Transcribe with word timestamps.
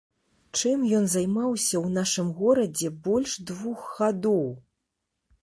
Чым 0.59 0.85
ён 0.99 1.03
займаўся 1.15 1.75
ў 1.85 1.93
нашым 1.99 2.33
горадзе 2.41 2.91
больш 3.09 3.37
двух 3.53 3.79
гадоў? 4.01 4.43